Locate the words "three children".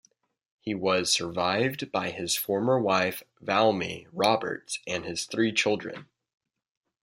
5.25-6.07